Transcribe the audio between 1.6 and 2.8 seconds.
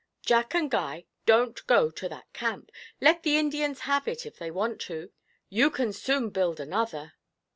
go to that camp.